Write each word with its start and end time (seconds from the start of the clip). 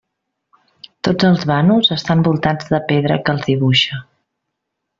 Tots 1.07 1.27
els 1.27 1.45
vanos 1.51 1.91
estan 1.97 2.25
voltats 2.29 2.73
de 2.77 2.81
pedra 2.93 3.19
que 3.27 3.37
els 3.37 3.47
dibuixa. 3.53 4.01